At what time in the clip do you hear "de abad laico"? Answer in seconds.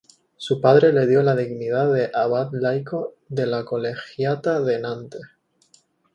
1.93-3.13